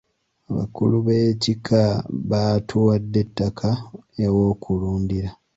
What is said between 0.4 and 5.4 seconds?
Abakulu b'ekika baatuwadde ettaka ew'okulundira.